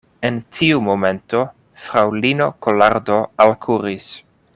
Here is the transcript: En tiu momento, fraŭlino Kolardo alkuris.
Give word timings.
En 0.27 0.37
tiu 0.59 0.79
momento, 0.85 1.41
fraŭlino 1.83 2.47
Kolardo 2.67 3.19
alkuris. 3.47 4.09